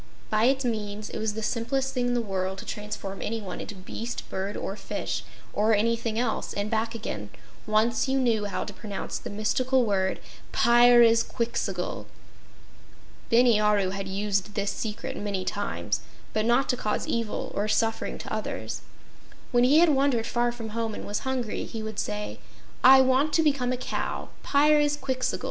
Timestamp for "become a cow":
23.43-24.29